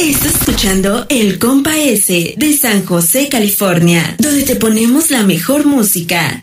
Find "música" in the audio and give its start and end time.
5.66-6.42